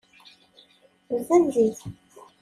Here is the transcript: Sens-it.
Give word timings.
Sens-it. 1.27 1.79